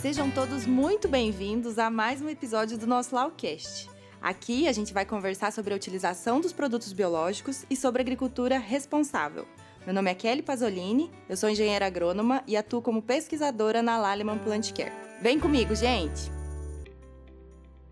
[0.00, 3.90] Sejam todos muito bem-vindos a mais um episódio do nosso Lawcast.
[4.18, 9.46] Aqui a gente vai conversar sobre a utilização dos produtos biológicos e sobre agricultura responsável.
[9.84, 14.38] Meu nome é Kelly Pasolini, eu sou engenheira agrônoma e atuo como pesquisadora na Laleman
[14.38, 14.90] Plant Care.
[15.20, 16.32] Vem comigo, gente!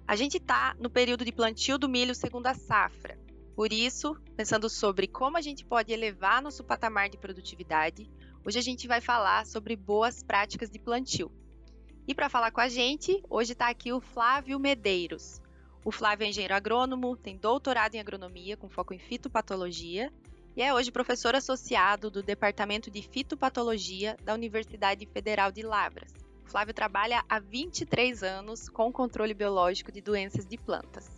[0.06, 3.18] A gente está no período de plantio do milho segunda safra.
[3.54, 8.10] Por isso, pensando sobre como a gente pode elevar nosso patamar de produtividade,
[8.46, 11.30] hoje a gente vai falar sobre boas práticas de plantio.
[12.08, 15.42] E para falar com a gente, hoje está aqui o Flávio Medeiros.
[15.84, 20.10] O Flávio é engenheiro agrônomo, tem doutorado em agronomia com foco em fitopatologia
[20.56, 26.10] e é hoje professor associado do Departamento de Fitopatologia da Universidade Federal de Lavras.
[26.46, 31.10] O Flávio trabalha há 23 anos com controle biológico de doenças de plantas.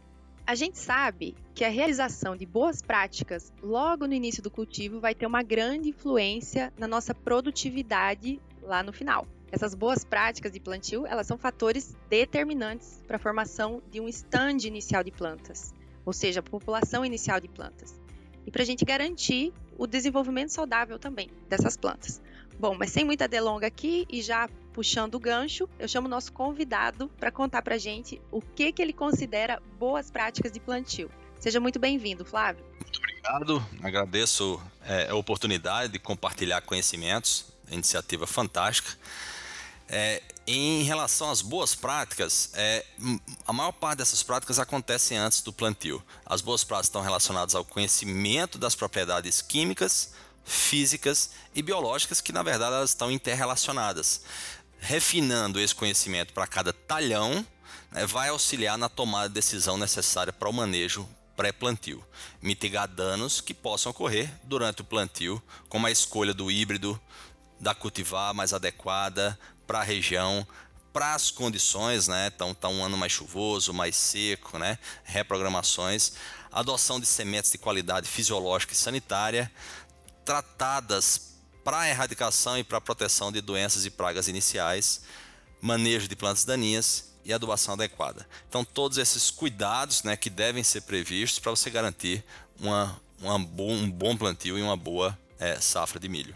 [0.45, 5.15] A gente sabe que a realização de boas práticas logo no início do cultivo vai
[5.15, 9.25] ter uma grande influência na nossa produtividade lá no final.
[9.53, 14.59] Essas boas práticas de plantio, elas são fatores determinantes para a formação de um stand
[14.65, 15.75] inicial de plantas,
[16.05, 18.01] ou seja, a população inicial de plantas.
[18.47, 22.21] E para a gente garantir o desenvolvimento saudável também dessas plantas.
[22.59, 26.33] Bom, mas sem muita delonga aqui e já puxando o gancho, eu chamo o nosso
[26.33, 31.11] convidado para contar para a gente o que, que ele considera boas práticas de plantio.
[31.39, 32.65] Seja muito bem-vindo, Flávio.
[32.79, 38.91] Muito obrigado, agradeço é, a oportunidade de compartilhar conhecimentos, iniciativa fantástica.
[39.93, 42.87] É, em relação às boas práticas, é,
[43.45, 46.01] a maior parte dessas práticas acontecem antes do plantio.
[46.25, 50.13] As boas práticas estão relacionadas ao conhecimento das propriedades químicas,
[50.45, 54.23] físicas e biológicas, que na verdade elas estão interrelacionadas.
[54.79, 57.45] Refinando esse conhecimento para cada talhão,
[57.91, 62.05] né, vai auxiliar na tomada de decisão necessária para o manejo pré-plantio,
[62.41, 67.01] mitigar danos que possam ocorrer durante o plantio, como a escolha do híbrido
[67.59, 69.39] da cultivar mais adequada
[69.71, 70.45] para a região,
[70.93, 72.29] para as condições, né?
[72.35, 74.77] Então tá um ano mais chuvoso, mais seco, né?
[75.05, 76.15] Reprogramações,
[76.51, 79.49] adoção de sementes de qualidade fisiológica e sanitária,
[80.25, 85.03] tratadas para erradicação e para proteção de doenças e pragas iniciais,
[85.61, 88.27] manejo de plantas daninhas e adubação adequada.
[88.49, 92.25] Então todos esses cuidados, né, que devem ser previstos para você garantir
[92.59, 96.35] uma, uma um bom plantio e uma boa é, safra de milho.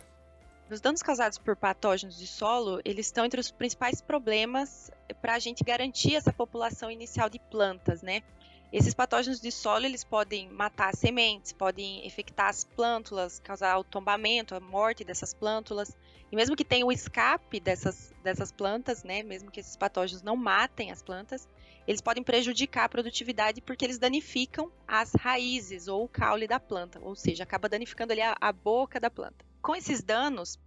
[0.74, 4.90] Os danos causados por patógenos de solo, eles estão entre os principais problemas
[5.22, 8.24] para a gente garantir essa população inicial de plantas, né?
[8.72, 14.52] Esses patógenos de solo, eles podem matar sementes, podem infectar as plântulas, causar o tombamento,
[14.56, 15.96] a morte dessas plântulas.
[16.32, 20.34] E mesmo que tenha o escape dessas, dessas plantas, né, mesmo que esses patógenos não
[20.34, 21.46] matem as plantas,
[21.86, 26.98] eles podem prejudicar a produtividade porque eles danificam as raízes ou o caule da planta,
[27.00, 30.58] ou seja, acaba danificando ali a, a boca da planta com esses danos,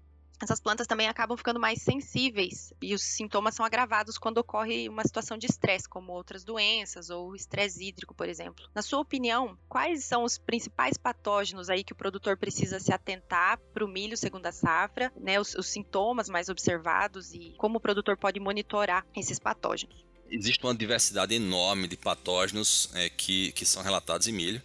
[0.42, 5.04] essas plantas também acabam ficando mais sensíveis e os sintomas são agravados quando ocorre uma
[5.04, 8.68] situação de estresse, como outras doenças ou estresse hídrico, por exemplo.
[8.74, 13.60] Na sua opinião, quais são os principais patógenos aí que o produtor precisa se atentar
[13.72, 17.82] para o milho segundo a safra, né, os, os sintomas mais observados e como o
[17.82, 20.08] produtor pode monitorar esses patógenos?
[20.30, 24.62] Existe uma diversidade enorme de patógenos é, que, que são relatados em milho.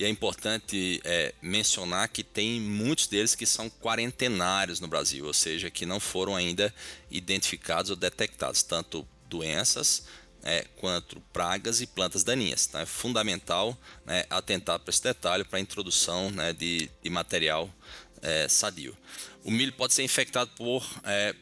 [0.00, 5.34] E é importante é, mencionar que tem muitos deles que são quarentenários no Brasil, ou
[5.34, 6.74] seja, que não foram ainda
[7.10, 10.04] identificados ou detectados, tanto doenças
[10.42, 12.64] é, quanto pragas e plantas daninhas.
[12.66, 17.70] Então é fundamental né, atentar para esse detalhe para a introdução né, de, de material
[18.22, 18.96] é, sadio.
[19.44, 21.34] O milho pode ser infectado por é,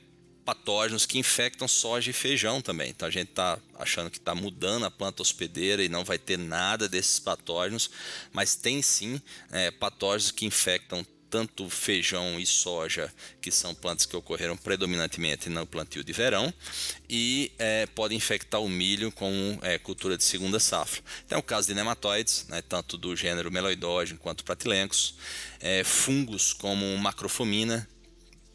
[0.49, 2.89] patógenos que infectam soja e feijão também.
[2.89, 6.39] Então a gente está achando que está mudando a planta hospedeira e não vai ter
[6.39, 7.91] nada desses patógenos,
[8.33, 9.21] mas tem sim
[9.53, 15.67] é, patógenos que infectam tanto feijão e soja, que são plantas que ocorreram predominantemente no
[15.67, 16.51] plantio de verão,
[17.07, 21.03] e é, podem infectar o milho com é, cultura de segunda safra.
[21.29, 25.15] Tem o caso de nematóides, né, tanto do gênero meloidógeno quanto pratilencos,
[25.61, 27.87] é, fungos como macrofomina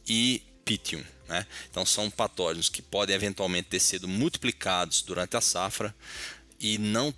[0.07, 1.03] e pitium.
[1.33, 1.47] Né?
[1.71, 5.93] Então são patógenos que podem eventualmente ter sido multiplicados durante a safra
[6.59, 7.11] e não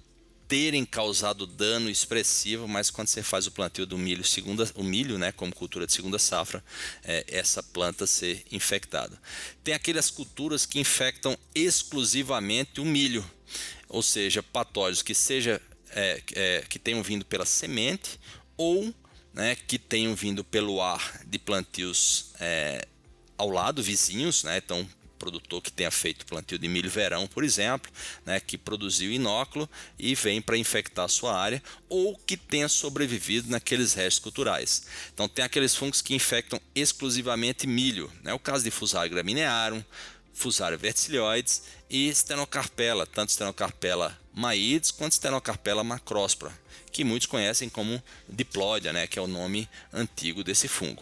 [0.48, 5.18] terem causado dano expressivo, mas quando você faz o plantio do milho, segunda, o milho,
[5.18, 6.64] né, como cultura de segunda safra,
[7.04, 9.20] é, essa planta ser infectada.
[9.62, 13.30] Tem aquelas culturas que infectam exclusivamente o milho,
[13.90, 18.18] ou seja, patógenos que seja é, é, que tenham vindo pela semente
[18.56, 18.96] ou
[19.34, 22.88] né, que tenham vindo pelo ar de plantios é,
[23.38, 24.58] ao lado, vizinhos, né?
[24.58, 24.88] Então,
[25.18, 27.92] produtor que tenha feito plantio de milho verão, por exemplo,
[28.26, 29.68] né, que produziu inóculo
[29.98, 34.86] e vem para infectar a sua área, ou que tenha sobrevivido naqueles restos culturais.
[35.14, 39.84] Então tem aqueles fungos que infectam exclusivamente milho, né, o caso de Fusarium graminearum,
[40.34, 46.52] Fusário verticilioides e Stenocarpella, tanto Stenocarpella maides quanto Stenocarpella macróspora,
[46.92, 51.02] que muitos conhecem como diplódia, né, que é o nome antigo desse fungo.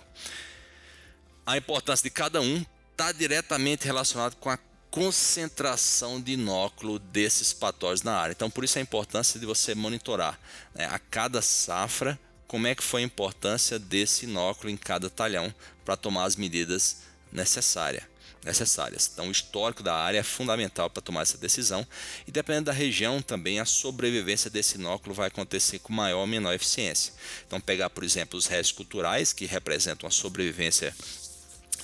[1.45, 4.57] A importância de cada um está diretamente relacionado com a
[4.89, 8.31] concentração de inóculo desses patógenos na área.
[8.31, 10.39] Então, por isso a importância de você monitorar
[10.73, 12.17] né, a cada safra
[12.47, 15.53] como é que foi a importância desse inóculo em cada talhão
[15.83, 16.97] para tomar as medidas
[17.31, 18.03] necessárias
[18.45, 19.09] necessárias.
[19.11, 21.85] Então, o histórico da área é fundamental para tomar essa decisão
[22.27, 26.53] e, dependendo da região, também a sobrevivência desse inóculo vai acontecer com maior ou menor
[26.53, 27.13] eficiência.
[27.47, 30.93] Então, pegar, por exemplo, os restos culturais, que representam a sobrevivência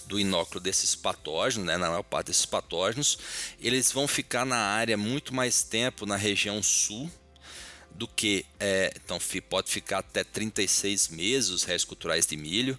[0.09, 3.19] do inóculo desses patógenos, né, na maior parte desses patógenos,
[3.61, 7.09] eles vão ficar na área muito mais tempo na região sul
[7.91, 12.77] do que, é, então pode ficar até 36 meses os restos culturais de milho.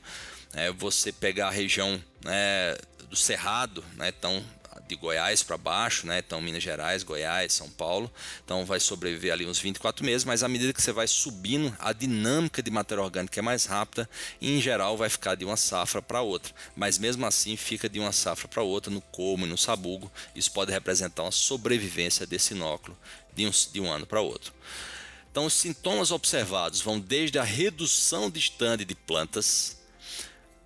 [0.52, 2.76] É, você pegar a região né,
[3.08, 4.44] do Cerrado, né, então
[4.90, 6.18] de Goiás para baixo, né?
[6.18, 8.10] Então Minas Gerais, Goiás, São Paulo.
[8.44, 11.92] Então vai sobreviver ali uns 24 meses, mas à medida que você vai subindo, a
[11.92, 14.08] dinâmica de matéria orgânica é mais rápida
[14.40, 16.52] e em geral vai ficar de uma safra para outra.
[16.74, 20.10] Mas mesmo assim fica de uma safra para outra no como e no sabugo.
[20.34, 22.98] Isso pode representar uma sobrevivência desse inóculo
[23.34, 24.52] de um, de um ano para outro.
[25.30, 29.78] Então os sintomas observados vão desde a redução de estande de plantas,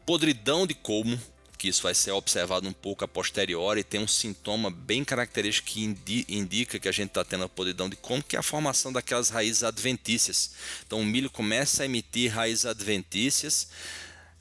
[0.07, 1.21] podridão de colmo,
[1.65, 5.83] que isso vai ser observado um pouco a posteriori, tem um sintoma bem característico que
[5.83, 8.93] indi indica que a gente está tendo a podridão de como que é a formação
[8.93, 10.51] daquelas raízes adventícias.
[10.87, 13.69] Então o milho começa a emitir raízes adventícias,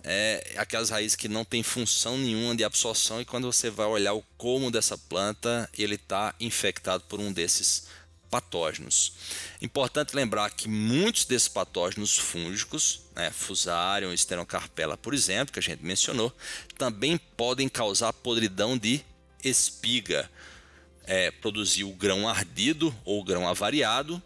[0.03, 4.13] é, aquelas raízes que não tem função nenhuma de absorção e quando você vai olhar
[4.15, 7.85] o como dessa planta, ele está infectado por um desses
[8.33, 9.13] patógenos.
[9.61, 15.85] Importante lembrar que muitos desses patógenos fúngicos, né, Fusarium, Stenocarpella, por exemplo, que a gente
[15.85, 16.35] mencionou,
[16.75, 19.01] também podem causar podridão de
[19.43, 20.27] espiga,
[21.03, 24.19] é, produzir o grão ardido ou grão avariado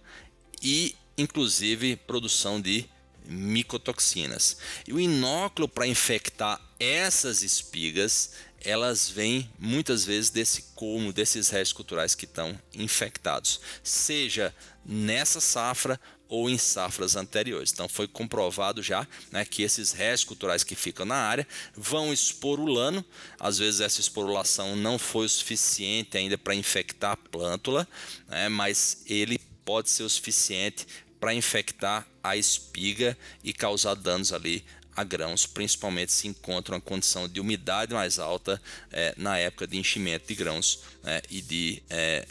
[0.63, 2.85] e, inclusive, produção de
[3.25, 4.57] micotoxinas.
[4.87, 8.31] E o inóculo para infectar essas espigas
[8.63, 14.53] elas vêm muitas vezes desse como, desses restos culturais que estão infectados, seja
[14.85, 15.99] nessa safra
[16.29, 17.71] ou em safras anteriores.
[17.71, 23.03] Então foi comprovado já né, que esses restos culturais que ficam na área vão esporulando.
[23.39, 27.87] Às vezes essa esporulação não foi o suficiente ainda para infectar a plântula,
[28.27, 30.85] né, mas ele pode ser o suficiente
[31.19, 34.63] para infectar a espiga e causar danos ali
[34.97, 38.59] a grãos, principalmente se encontram uma condição de umidade mais alta
[38.91, 42.27] é, na época de enchimento de grãos é, e de é,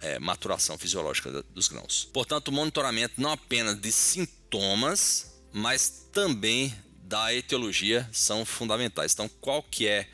[0.00, 2.08] é maturação fisiológica dos grãos.
[2.10, 9.12] Portanto, o monitoramento não apenas de sintomas, mas também da etiologia são fundamentais.
[9.12, 10.08] Então, qual que é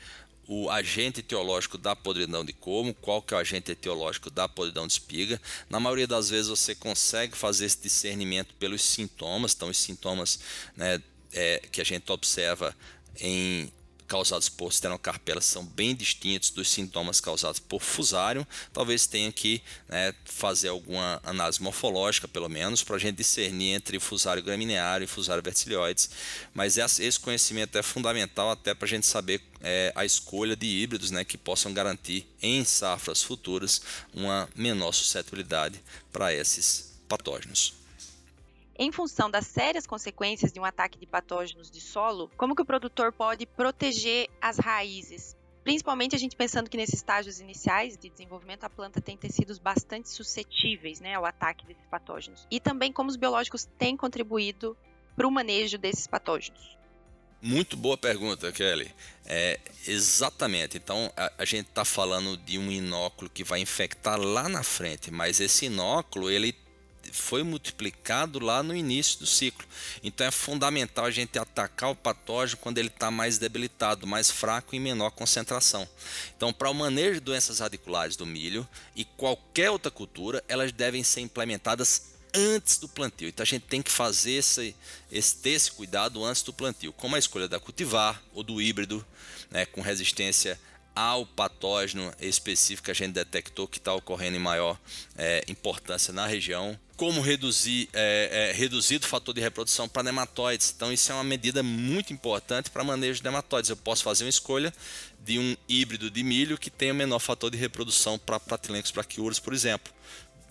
[0.45, 4.85] o agente etiológico da podridão de como, qual que é o agente etiológico da podridão
[4.85, 5.41] de espiga.
[5.69, 10.39] Na maioria das vezes você consegue fazer esse discernimento pelos sintomas, então os sintomas
[10.75, 11.01] né,
[11.33, 12.75] é, que a gente observa
[13.19, 13.71] em
[14.13, 18.45] causados por stenocarpela são bem distintos dos sintomas causados por fusário.
[18.71, 23.99] Talvez tenha que né, fazer alguma análise morfológica, pelo menos, para a gente discernir entre
[23.99, 26.11] fusário gramineário e fusário verticilioides.
[26.53, 31.09] Mas esse conhecimento é fundamental até para a gente saber é, a escolha de híbridos
[31.09, 33.81] né, que possam garantir em safras futuras
[34.13, 35.81] uma menor suscetibilidade
[36.11, 37.82] para esses patógenos.
[38.77, 42.65] Em função das sérias consequências de um ataque de patógenos de solo, como que o
[42.65, 45.35] produtor pode proteger as raízes?
[45.63, 50.09] Principalmente a gente pensando que nesses estágios iniciais de desenvolvimento a planta tem tecidos bastante
[50.09, 52.47] suscetíveis né, ao ataque desses patógenos.
[52.51, 54.75] E também como os biológicos têm contribuído
[55.15, 56.77] para o manejo desses patógenos.
[57.41, 58.89] Muito boa pergunta, Kelly.
[59.25, 60.77] É, exatamente.
[60.77, 65.11] Então, a, a gente está falando de um inóculo que vai infectar lá na frente,
[65.11, 66.55] mas esse inóculo ele
[67.15, 69.65] foi multiplicado lá no início do ciclo.
[70.03, 74.75] Então é fundamental a gente atacar o patógeno quando ele está mais debilitado, mais fraco
[74.75, 75.87] e menor concentração.
[76.35, 81.03] Então, para o manejo de doenças radiculares do milho e qualquer outra cultura, elas devem
[81.03, 83.29] ser implementadas antes do plantio.
[83.29, 84.75] Então a gente tem que fazer esse,
[85.11, 89.05] esse, ter esse cuidado antes do plantio, como a escolha da cultivar ou do híbrido,
[89.51, 90.59] né, com resistência
[90.95, 94.79] ao patógeno específico que a gente detectou que está ocorrendo em maior
[95.15, 96.77] é, importância na região.
[97.03, 100.71] Como reduzir é, é, reduzido o fator de reprodução para nematóides.
[100.73, 103.69] Então, isso é uma medida muito importante para manejo de nematóides.
[103.69, 104.73] Eu posso fazer uma escolha
[105.19, 109.37] de um híbrido de milho que tenha o menor fator de reprodução para Pratilencos braquiúros,
[109.37, 109.91] por exemplo.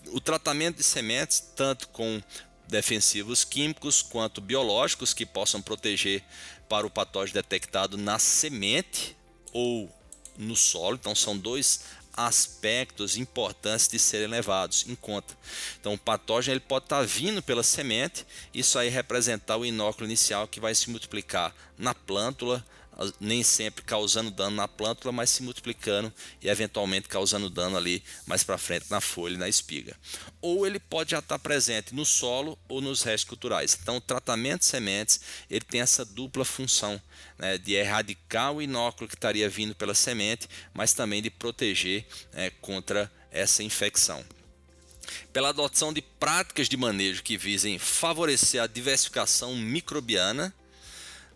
[0.09, 2.21] O tratamento de sementes, tanto com
[2.67, 6.23] defensivos químicos quanto biológicos que possam proteger
[6.69, 9.17] para o patógeno detectado na semente
[9.51, 9.91] ou
[10.37, 10.97] no solo.
[10.97, 11.81] Então são dois
[12.15, 15.35] aspectos importantes de serem levados em conta.
[15.79, 20.47] Então, o patógeno ele pode estar vindo pela semente, isso aí representar o inóculo inicial
[20.47, 22.63] que vai se multiplicar na plântula,
[23.19, 28.43] nem sempre causando dano na plântula, mas se multiplicando e eventualmente causando dano ali mais
[28.43, 29.95] para frente na folha e na espiga.
[30.41, 33.77] Ou ele pode já estar presente no solo ou nos restos culturais.
[33.81, 35.19] Então, o tratamento de sementes
[35.49, 37.01] ele tem essa dupla função
[37.37, 42.49] né, de erradicar o inóculo que estaria vindo pela semente, mas também de proteger é,
[42.49, 44.23] contra essa infecção
[45.33, 50.53] pela adoção de práticas de manejo que visem favorecer a diversificação microbiana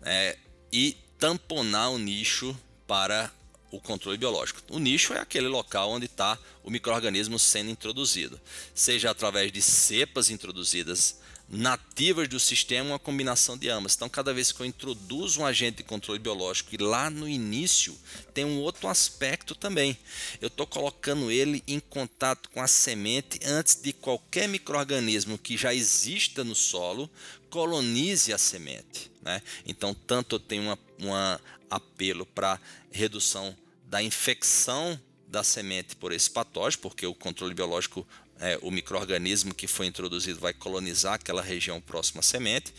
[0.04, 0.38] é,
[0.72, 3.32] e tamponar o nicho para
[3.72, 4.62] o controle biológico.
[4.70, 8.40] O nicho é aquele local onde está o microorganismo sendo introduzido,
[8.74, 11.20] seja através de cepas introduzidas
[11.50, 13.96] nativas do sistema, uma combinação de ambas.
[13.96, 17.98] Então, cada vez que eu introduzo um agente de controle biológico e lá no início
[18.34, 19.98] tem um outro aspecto também,
[20.42, 25.74] eu estou colocando ele em contato com a semente antes de qualquer microorganismo que já
[25.74, 27.10] exista no solo
[27.50, 29.10] colonize a semente.
[29.22, 29.42] Né?
[29.66, 31.40] Então, tanto eu tenho uma, uma
[31.70, 32.60] apelo para
[32.92, 38.08] redução da infecção da semente por esse patógeno, porque o controle biológico,
[38.40, 42.74] é, o microorganismo que foi introduzido vai colonizar aquela região próxima à semente,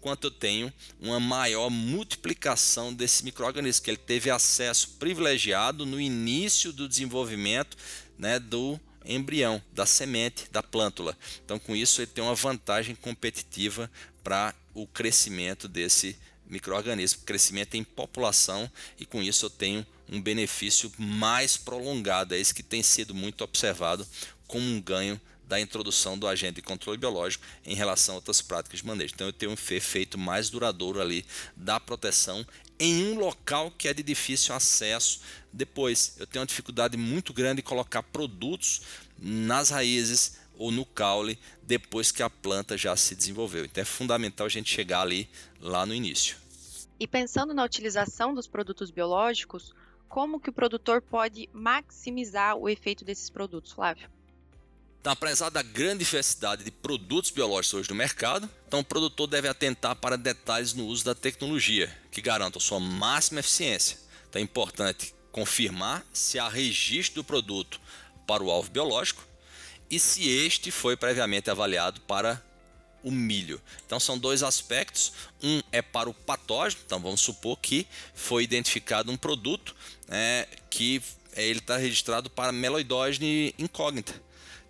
[0.00, 6.72] quanto eu tenho uma maior multiplicação desse microorganismo, que ele teve acesso privilegiado no início
[6.72, 7.76] do desenvolvimento
[8.18, 11.16] né, do embrião, da semente, da plântula.
[11.44, 13.90] Então, com isso, ele tem uma vantagem competitiva
[14.22, 16.18] para o crescimento desse
[16.54, 22.34] microorganismo, crescimento em população e com isso eu tenho um benefício mais prolongado.
[22.34, 24.06] É isso que tem sido muito observado
[24.46, 28.80] como um ganho da introdução do agente de controle biológico em relação a outras práticas
[28.80, 29.12] de manejo.
[29.14, 31.24] Então eu tenho um efeito mais duradouro ali
[31.56, 32.46] da proteção
[32.78, 35.20] em um local que é de difícil acesso.
[35.52, 38.82] Depois, eu tenho uma dificuldade muito grande de colocar produtos
[39.18, 43.64] nas raízes ou no caule depois que a planta já se desenvolveu.
[43.64, 45.28] Então é fundamental a gente chegar ali
[45.60, 46.36] lá no início.
[47.04, 49.74] E pensando na utilização dos produtos biológicos,
[50.08, 54.08] como que o produtor pode maximizar o efeito desses produtos, Flávio?
[55.02, 59.46] Então, apesar da grande diversidade de produtos biológicos hoje no mercado, então o produtor deve
[59.46, 63.98] atentar para detalhes no uso da tecnologia, que garantam sua máxima eficiência.
[64.30, 67.78] Então é importante confirmar se há registro do produto
[68.26, 69.22] para o alvo biológico
[69.90, 72.42] e se este foi previamente avaliado para
[73.04, 73.60] o milho.
[73.86, 75.12] Então são dois aspectos.
[75.42, 79.76] Um é para o patógeno, então vamos supor que foi identificado um produto
[80.08, 81.00] né, que
[81.36, 84.20] ele está registrado para meloidógene incógnita.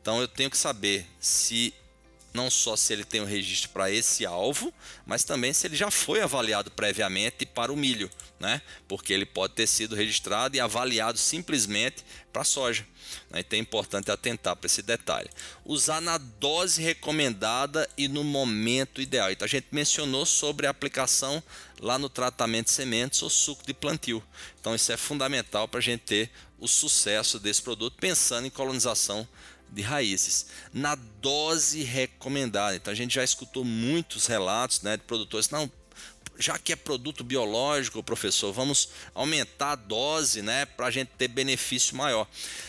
[0.02, 1.72] Então eu tenho que saber se
[2.34, 4.74] não só se ele tem o um registro para esse alvo,
[5.06, 8.10] mas também se ele já foi avaliado previamente para o milho,
[8.40, 8.60] né?
[8.88, 12.84] Porque ele pode ter sido registrado e avaliado simplesmente para soja.
[13.30, 13.38] Né?
[13.38, 15.30] Então é importante atentar para esse detalhe.
[15.64, 19.30] Usar na dose recomendada e no momento ideal.
[19.30, 21.40] Então a gente mencionou sobre a aplicação
[21.80, 24.20] lá no tratamento de sementes ou suco de plantio.
[24.60, 29.28] Então isso é fundamental para a gente ter o sucesso desse produto, pensando em colonização
[29.70, 32.76] de raízes na dose recomendada.
[32.76, 35.70] Então a gente já escutou muitos relatos né, de produtores, não,
[36.38, 41.28] já que é produto biológico, professor, vamos aumentar a dose né, para a gente ter
[41.28, 42.26] benefício maior.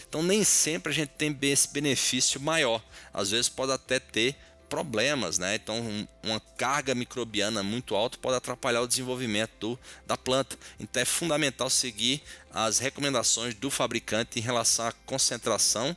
[0.08, 2.84] Então nem sempre a gente tem esse benefício maior.
[3.14, 4.36] Às vezes pode até ter
[4.66, 5.56] problemas, né?
[5.56, 10.58] Então, uma carga microbiana muito alta pode atrapalhar o desenvolvimento do, da planta.
[10.80, 12.22] Então, é fundamental seguir
[12.52, 15.96] as recomendações do fabricante em relação à concentração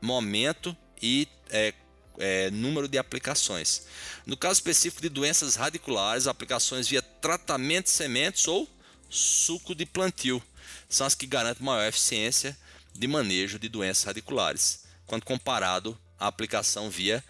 [0.00, 1.74] momento e é,
[2.18, 3.86] é, número de aplicações.
[4.26, 8.68] No caso específico de doenças radiculares, aplicações via tratamento de sementes ou
[9.08, 10.42] suco de plantio
[10.88, 12.56] são as que garantem maior eficiência
[12.94, 17.24] de manejo de doenças radiculares, quando comparado à aplicação via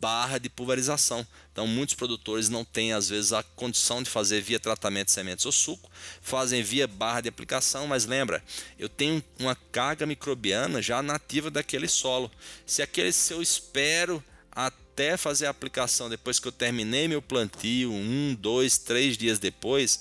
[0.00, 1.26] barra de pulverização.
[1.52, 5.46] Então, muitos produtores não têm, às vezes, a condição de fazer via tratamento de sementes
[5.46, 8.42] ou suco, fazem via barra de aplicação, mas lembra,
[8.78, 12.30] eu tenho uma carga microbiana já nativa daquele solo.
[12.66, 17.92] Se aquele se eu espero até fazer a aplicação depois que eu terminei meu plantio,
[17.92, 20.00] um, dois, três dias depois,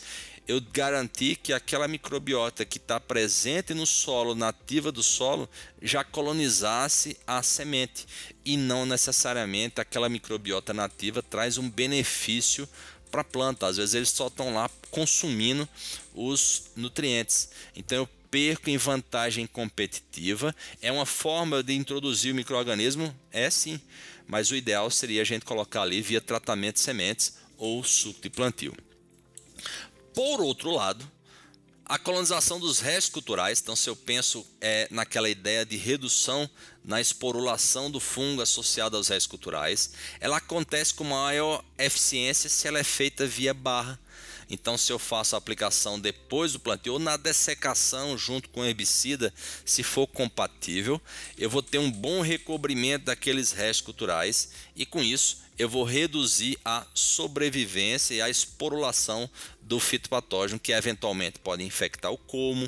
[0.51, 5.49] eu garantir que aquela microbiota que está presente no solo, nativa do solo,
[5.81, 8.05] já colonizasse a semente
[8.43, 12.67] e não necessariamente aquela microbiota nativa traz um benefício
[13.09, 13.65] para a planta.
[13.65, 15.67] Às vezes eles só estão lá consumindo
[16.13, 17.49] os nutrientes.
[17.73, 20.53] Então eu perco em vantagem competitiva.
[20.81, 23.15] É uma forma de introduzir o microorganismo?
[23.31, 23.79] É sim,
[24.27, 28.29] mas o ideal seria a gente colocar ali via tratamento de sementes ou suco de
[28.29, 28.75] plantio.
[30.21, 31.03] Por outro lado,
[31.93, 36.49] A colonização dos restos culturais, então se eu penso é, naquela ideia de redução
[36.85, 42.79] na esporulação do fungo associado aos restos culturais, ela acontece com maior eficiência se ela
[42.79, 43.99] é feita via barra.
[44.49, 49.33] Então, se eu faço a aplicação depois do plantio ou na dessecação junto com herbicida,
[49.65, 51.01] se for compatível,
[51.37, 56.57] eu vou ter um bom recobrimento daqueles restos culturais e com isso eu vou reduzir
[56.65, 59.29] a sobrevivência e a esporulação
[59.61, 62.67] do fitopatógeno que eventualmente pode infectar o colmo,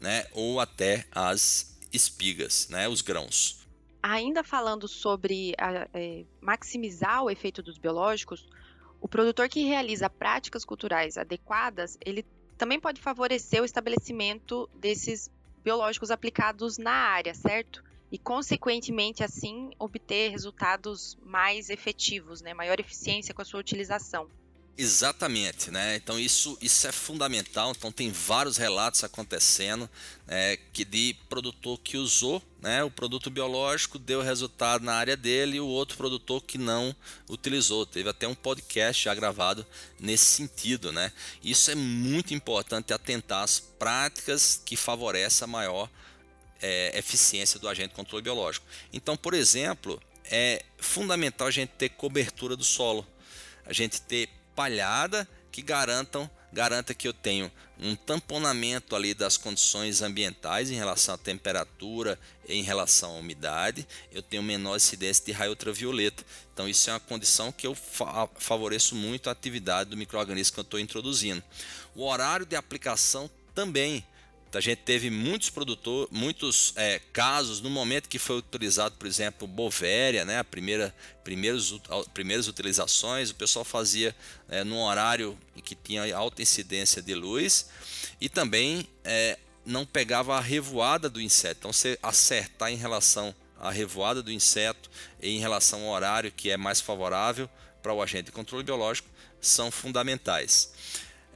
[0.00, 3.64] né, ou até as espigas, né, os grãos.
[4.02, 8.44] Ainda falando sobre a, é, maximizar o efeito dos biológicos,
[9.00, 12.26] o produtor que realiza práticas culturais adequadas, ele
[12.58, 15.30] também pode favorecer o estabelecimento desses
[15.62, 17.84] biológicos aplicados na área, certo?
[18.12, 22.52] E, consequentemente, assim, obter resultados mais efetivos, né?
[22.52, 24.28] maior eficiência com a sua utilização.
[24.76, 25.96] Exatamente, né?
[25.96, 27.72] Então isso, isso é fundamental.
[27.76, 29.88] Então tem vários relatos acontecendo
[30.26, 35.58] é, que de produtor que usou né, o produto biológico deu resultado na área dele
[35.58, 36.96] e o outro produtor que não
[37.28, 37.84] utilizou.
[37.84, 39.66] Teve até um podcast já gravado
[40.00, 41.12] nesse sentido, né?
[41.44, 45.90] Isso é muito importante atentar às práticas que favorecem a maior
[46.62, 48.64] é, eficiência do agente de controle biológico.
[48.92, 53.06] Então, por exemplo, é fundamental a gente ter cobertura do solo,
[53.66, 60.02] a gente ter palhada que garantam garanta que eu tenho um tamponamento ali das condições
[60.02, 65.50] ambientais em relação à temperatura, em relação à umidade, eu tenho menor incidência de raio
[65.50, 66.22] ultravioleta.
[66.52, 70.60] Então isso é uma condição que eu fa favoreço muito a atividade do microorganismo que
[70.60, 71.42] eu estou introduzindo.
[71.94, 74.04] O horário de aplicação também
[74.58, 79.46] a gente teve muitos produtores, muitos é, casos no momento que foi utilizado, por exemplo,
[79.46, 80.94] Bovéria, né, a primeira,
[81.24, 81.80] primeiros,
[82.12, 84.14] primeiras utilizações, o pessoal fazia
[84.48, 87.68] é, num horário que tinha alta incidência de luz
[88.20, 91.56] e também é, não pegava a revoada do inseto.
[91.60, 94.90] Então, você acertar em relação à revoada do inseto
[95.20, 97.48] e em relação ao horário que é mais favorável
[97.82, 99.08] para o agente de controle biológico
[99.40, 100.72] são fundamentais.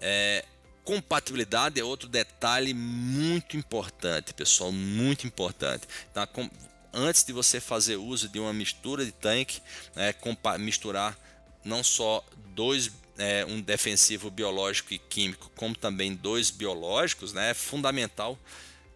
[0.01, 0.45] É,
[0.87, 5.87] compatibilidade é outro detalhe muito importante, pessoal, muito importante.
[6.13, 6.49] Então,
[6.95, 9.61] antes de você fazer uso de uma mistura de tanque,
[9.97, 10.15] né,
[10.61, 11.19] misturar
[11.65, 17.55] não só dois é, um defensivo biológico e químico, como também dois biológicos, né, é
[17.55, 18.39] fundamental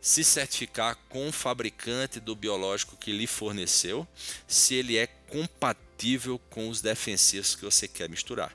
[0.00, 4.06] se certificar com o fabricante do biológico que lhe forneceu,
[4.46, 8.54] se ele é compatível com os defensivos que você quer misturar.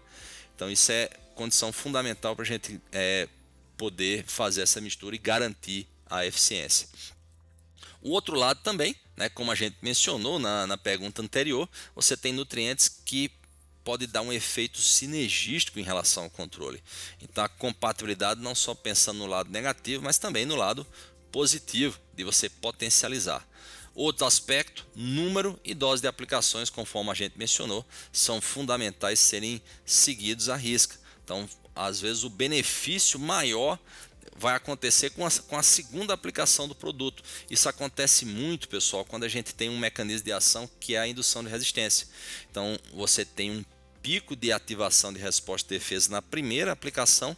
[0.56, 3.28] Então isso é condição fundamental para a gente é,
[3.78, 6.88] poder fazer essa mistura e garantir a eficiência.
[8.02, 12.32] O outro lado também, né, como a gente mencionou na, na pergunta anterior, você tem
[12.32, 13.32] nutrientes que
[13.84, 16.84] pode dar um efeito sinergístico em relação ao controle.
[17.22, 20.86] Então a compatibilidade não só pensando no lado negativo, mas também no lado
[21.32, 23.48] positivo de você potencializar.
[23.94, 30.50] Outro aspecto, número e dose de aplicações, conforme a gente mencionou, são fundamentais serem seguidos
[30.50, 30.98] à risca.
[31.26, 33.80] Então, às vezes, o benefício maior
[34.38, 37.24] vai acontecer com a, com a segunda aplicação do produto.
[37.50, 41.08] Isso acontece muito, pessoal, quando a gente tem um mecanismo de ação que é a
[41.08, 42.08] indução de resistência.
[42.52, 43.66] Então, você tem um
[44.06, 47.36] pico de ativação de resposta de defesa na primeira aplicação,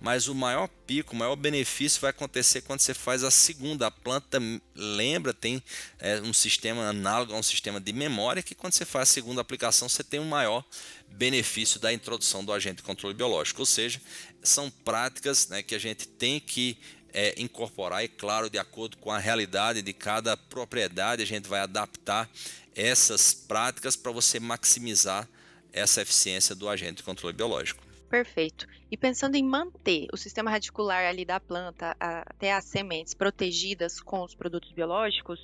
[0.00, 3.86] mas o maior pico, o maior benefício vai acontecer quando você faz a segunda.
[3.86, 4.40] A planta,
[4.74, 5.62] lembra, tem
[6.00, 9.40] é, um sistema análogo a um sistema de memória que quando você faz a segunda
[9.40, 10.64] aplicação você tem um maior
[11.06, 13.62] benefício da introdução do agente de controle biológico.
[13.62, 14.00] Ou seja,
[14.42, 16.76] são práticas né, que a gente tem que
[17.12, 21.60] é, incorporar e, claro, de acordo com a realidade de cada propriedade, a gente vai
[21.60, 22.28] adaptar
[22.74, 25.28] essas práticas para você maximizar
[25.72, 27.88] essa eficiência do agente de controle biológico.
[28.08, 28.66] Perfeito.
[28.90, 34.22] E pensando em manter o sistema radicular ali da planta até as sementes protegidas com
[34.22, 35.38] os produtos biológicos,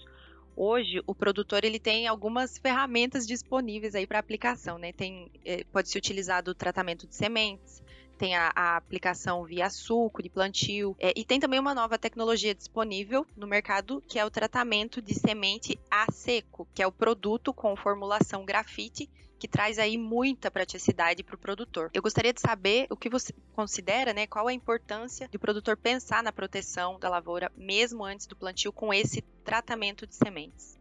[0.56, 4.92] hoje o produtor ele tem algumas ferramentas disponíveis aí para aplicação, né?
[4.92, 7.82] Tem, eh, pode ser utilizado o tratamento de sementes,
[8.16, 12.54] tem a, a, aplicação via suco de plantio é, e tem também uma nova tecnologia
[12.54, 17.52] disponível no mercado que é o tratamento de semente a seco, que é o produto
[17.52, 19.10] com formulação grafite
[19.44, 21.90] que traz aí muita praticidade para o produtor.
[21.92, 24.26] Eu gostaria de saber o que você considera, né?
[24.26, 28.72] Qual a importância de o produtor pensar na proteção da lavoura mesmo antes do plantio
[28.72, 30.78] com esse tratamento de sementes.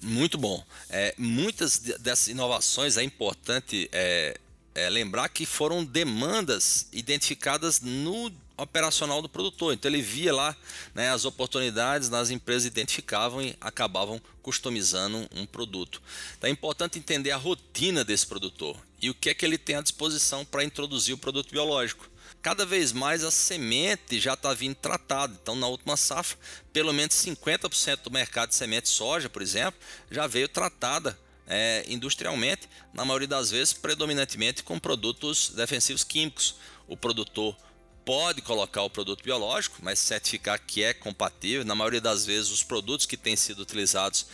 [0.00, 0.64] Muito bom.
[0.88, 4.34] É, muitas dessas inovações é importante é,
[4.74, 8.30] é, lembrar que foram demandas identificadas no
[8.62, 9.72] operacional do produtor.
[9.72, 10.56] Então ele via lá
[10.94, 16.02] né, as oportunidades nas empresas identificavam e acabavam customizando um produto.
[16.36, 19.76] Então é importante entender a rotina desse produtor e o que é que ele tem
[19.76, 22.08] à disposição para introduzir o produto biológico.
[22.42, 25.36] cada vez mais a semente já está vindo tratada.
[25.42, 26.38] Então, na última safra,
[26.72, 29.78] pelo menos 50% do mercado de semente de soja, por exemplo,
[30.10, 36.54] já veio tratada é, industrialmente, na maioria das vezes, predominantemente com produtos defensivos químicos.
[36.86, 37.56] O produtor
[38.04, 41.64] pode colocar o produto biológico, mas certificar que é compatível.
[41.64, 44.26] Na maioria das vezes, os produtos que têm sido utilizados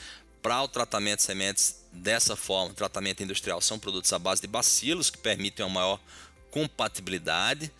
[0.42, 5.10] para o tratamento de sementes dessa forma, tratamento industrial, são produtos à base de bacilos
[5.10, 6.00] que permitem uma maior
[6.50, 7.72] compatibilidade.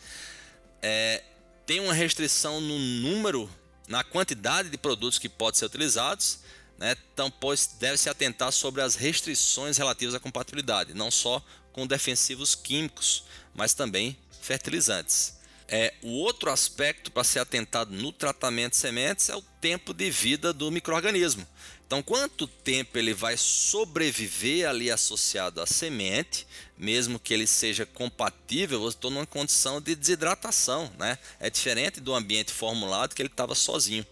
[0.83, 1.23] É,
[1.65, 3.51] tem uma restrição no número,
[3.89, 6.41] na quantidade de produtos que podem ser utilizados.
[6.79, 6.97] Né?
[7.13, 12.55] Então, pois deve se atentar sobre as restrições relativas à compatibilidade, não só com defensivos
[12.55, 15.36] químicos, mas também fertilizantes.
[15.69, 20.11] É, o outro aspecto para ser atentado no tratamento de sementes é o tempo de
[20.11, 21.47] vida do microorganismo.
[21.87, 28.83] Então, quanto tempo ele vai sobreviver ali associado à semente, mesmo que ele seja compatível,
[28.83, 31.17] eu estou numa condição de desidratação, né?
[31.39, 34.05] É diferente do ambiente formulado que ele estava sozinho.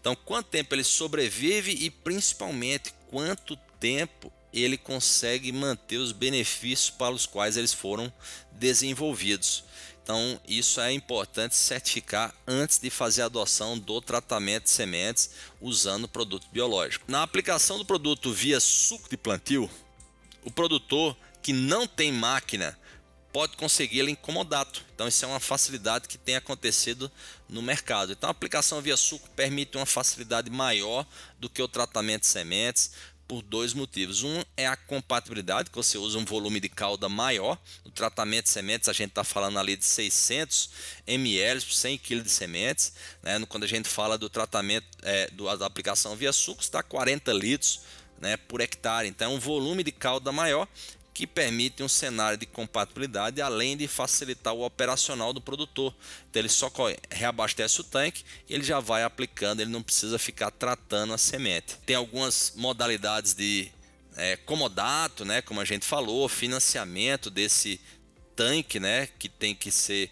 [0.00, 7.14] Então, quanto tempo ele sobrevive e principalmente quanto tempo ele consegue manter os benefícios para
[7.14, 8.12] os quais eles foram
[8.52, 9.62] desenvolvidos.
[10.10, 16.08] Então, isso é importante certificar antes de fazer a adoção do tratamento de sementes usando
[16.08, 17.04] produto biológico.
[17.06, 19.70] Na aplicação do produto via suco de plantio,
[20.44, 22.76] o produtor que não tem máquina
[23.32, 24.84] pode conseguir ele incomodato.
[24.92, 27.08] Então, isso é uma facilidade que tem acontecido
[27.48, 28.10] no mercado.
[28.10, 31.06] Então, a aplicação via suco permite uma facilidade maior
[31.38, 32.90] do que o tratamento de sementes
[33.30, 34.24] por dois motivos.
[34.24, 37.56] Um é a compatibilidade, que você usa um volume de calda maior.
[37.84, 40.70] No tratamento de sementes, a gente está falando ali de 600
[41.06, 42.92] ml por 100 kg de sementes.
[43.22, 43.40] Né?
[43.48, 47.82] Quando a gente fala do tratamento é, do, da aplicação via suco, está 40 litros
[48.20, 49.06] né, por hectare.
[49.06, 50.66] Então, é um volume de calda maior
[51.20, 55.94] que permite um cenário de compatibilidade, além de facilitar o operacional do produtor.
[56.30, 56.72] Então ele só
[57.10, 61.76] reabastece o tanque ele já vai aplicando, ele não precisa ficar tratando a semente.
[61.84, 63.70] Tem algumas modalidades de
[64.16, 67.78] é, comodato, né, como a gente falou, financiamento desse
[68.34, 70.10] tanque, né, que tem que ser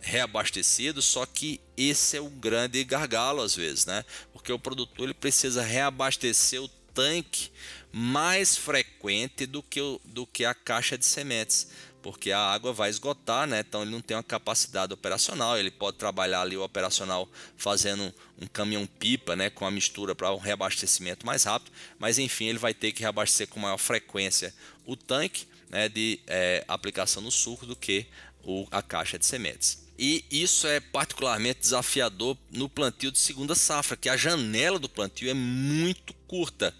[0.00, 4.04] reabastecido, só que esse é o grande gargalo às vezes, né?
[4.32, 6.68] Porque o produtor ele precisa reabastecer o
[6.98, 7.52] tanque
[7.92, 11.68] mais frequente do que, o, do que a caixa de sementes,
[12.02, 13.60] porque a água vai esgotar, né?
[13.60, 15.56] então ele não tem uma capacidade operacional.
[15.56, 19.48] Ele pode trabalhar ali o operacional fazendo um caminhão-pipa né?
[19.48, 23.46] com a mistura para um reabastecimento mais rápido, mas enfim, ele vai ter que reabastecer
[23.46, 24.52] com maior frequência
[24.84, 25.88] o tanque né?
[25.88, 28.06] de é, aplicação no suco do que
[28.42, 29.86] o, a caixa de sementes.
[29.96, 35.30] E isso é particularmente desafiador no plantio de segunda safra, que a janela do plantio
[35.30, 36.72] é muito curta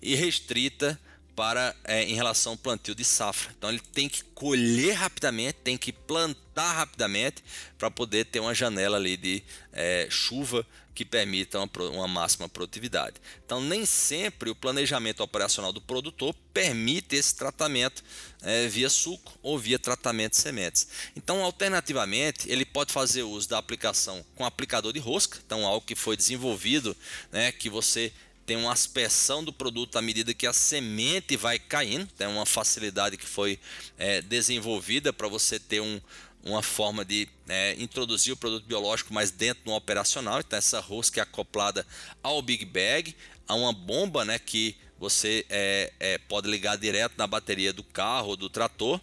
[0.00, 0.98] e restrita
[1.34, 3.52] para é, em relação ao plantio de safra.
[3.58, 7.42] Então ele tem que colher rapidamente, tem que plantar rapidamente
[7.76, 13.16] para poder ter uma janela ali de é, chuva que permita uma, uma, máxima produtividade.
[13.44, 18.04] Então nem sempre o planejamento operacional do produtor permite esse tratamento
[18.42, 20.86] é, via suco ou via tratamento de sementes.
[21.16, 25.96] Então alternativamente ele pode fazer uso da aplicação com aplicador de rosca, então algo que
[25.96, 26.96] foi desenvolvido,
[27.32, 28.12] né, que você
[28.46, 32.06] tem uma aspersão do produto à medida que a semente vai caindo.
[32.16, 33.58] Tem uma facilidade que foi
[33.96, 36.00] é, desenvolvida para você ter um,
[36.44, 40.40] uma forma de é, introduzir o produto biológico mais dentro do operacional.
[40.40, 41.86] Então, essa rosca é acoplada
[42.22, 43.16] ao Big Bag,
[43.48, 48.28] a uma bomba né, que você é, é, pode ligar direto na bateria do carro
[48.28, 49.00] ou do trator.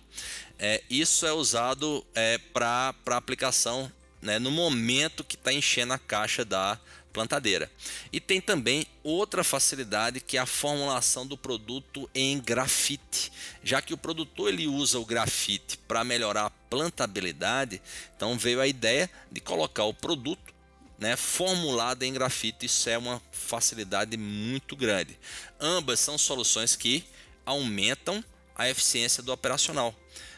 [0.58, 6.46] É, isso é usado é, para aplicação né, no momento que está enchendo a caixa
[6.46, 6.80] da
[7.12, 7.72] plantadeira.
[8.12, 13.32] E tem também outra facilidade que é a formulação do produto em grafite.
[13.64, 17.82] Já que o produtor ele usa o grafite para melhorar a plantabilidade,
[18.16, 20.54] então veio a ideia de colocar o produto
[20.98, 22.68] né, formulado em grafite.
[22.68, 25.18] Isso é uma facilidade muito grande.
[25.60, 27.04] Ambas são soluções que
[27.46, 28.24] aumentam
[28.56, 29.96] a eficiência do operacional,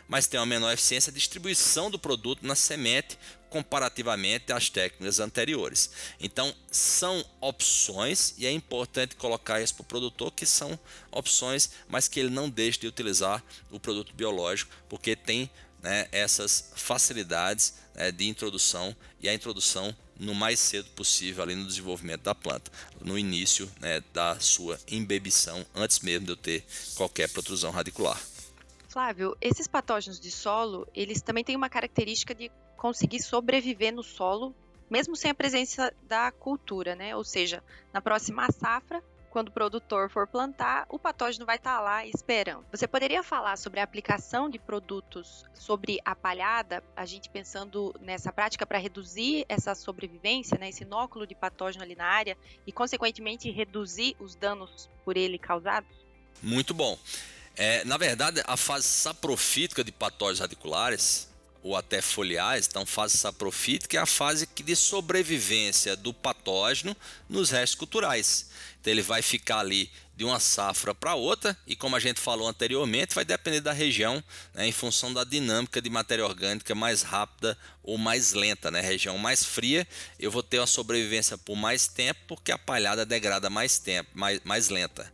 [0.08, 3.18] mas tem uma menor eficiência a distribuição do produto na semente
[3.54, 5.92] comparativamente às técnicas anteriores.
[6.20, 10.78] Então, são opções e é importante colocar isso para o produtor que são
[11.12, 15.48] opções, mas que ele não deixe de utilizar o produto biológico, porque tem
[15.84, 21.68] né, essas facilidades né, de introdução e a introdução no mais cedo possível ali no
[21.68, 27.30] desenvolvimento da planta, no início né, da sua embebição, antes mesmo de eu ter qualquer
[27.30, 28.20] protrusão radicular.
[28.94, 34.54] Flávio, esses patógenos de solo, eles também têm uma característica de conseguir sobreviver no solo,
[34.88, 37.16] mesmo sem a presença da cultura, né?
[37.16, 41.82] Ou seja, na próxima safra, quando o produtor for plantar, o patógeno vai estar tá
[41.82, 42.64] lá esperando.
[42.72, 48.32] Você poderia falar sobre a aplicação de produtos sobre a palhada, a gente pensando nessa
[48.32, 53.50] prática para reduzir essa sobrevivência, né, esse inóculo de patógeno ali na área e, consequentemente,
[53.50, 55.90] reduzir os danos por ele causados?
[56.44, 56.96] Muito bom.
[57.56, 61.28] É, na verdade, a fase saprofítica de patógenos radiculares
[61.62, 66.96] ou até foliares, então fase saprofítica é a fase de sobrevivência do patógeno
[67.30, 68.50] nos restos culturais.
[68.82, 72.48] Então ele vai ficar ali de uma safra para outra e como a gente falou
[72.48, 74.22] anteriormente, vai depender da região,
[74.54, 78.82] né, em função da dinâmica de matéria orgânica mais rápida ou mais lenta, né?
[78.82, 79.88] Região mais fria,
[80.20, 84.42] eu vou ter uma sobrevivência por mais tempo porque a palhada degrada mais tempo, mais,
[84.44, 85.12] mais lenta.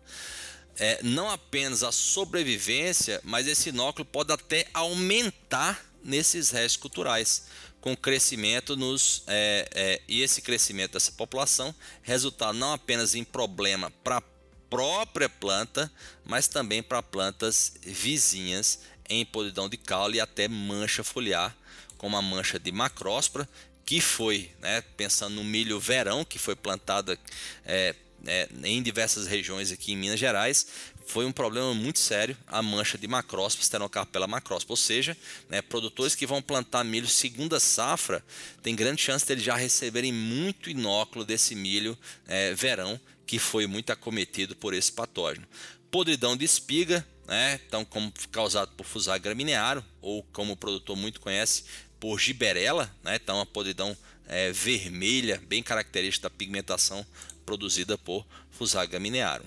[0.79, 7.47] É, não apenas a sobrevivência, mas esse inóculo pode até aumentar nesses restos culturais,
[7.81, 13.91] com crescimento nos é, é, e esse crescimento dessa população resultar não apenas em problema
[14.03, 14.23] para a
[14.69, 15.91] própria planta,
[16.23, 21.55] mas também para plantas vizinhas em podridão de caule e até mancha foliar,
[21.97, 23.49] como a mancha de macróspora,
[23.85, 27.17] que foi, né, pensando no milho verão, que foi plantada
[27.65, 30.67] é, é, em diversas regiões aqui em Minas Gerais,
[31.10, 35.17] foi um problema muito sério a mancha de macróspora, Stenocarpella macróspora, ou seja,
[35.49, 38.23] né, produtores que vão plantar milho segunda safra,
[38.62, 43.65] tem grande chance de eles já receberem muito inóculo desse milho é, verão, que foi
[43.65, 45.47] muito acometido por esse patógeno.
[45.89, 51.19] Podridão de espiga, né, então como causado por Fusarium graminearo, ou como o produtor muito
[51.19, 51.63] conhece,
[51.99, 57.03] por giberela, né, então a podridão é, vermelha, bem característica da pigmentação
[57.49, 59.45] produzida por Fusarium graminearum.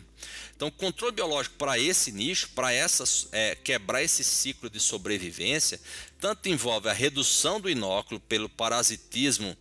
[0.57, 5.81] Então, controle biológico para esse nicho, para é, quebrar esse ciclo de sobrevivência,
[6.21, 9.57] tanto envolve a redução do inóculo pelo parasitismo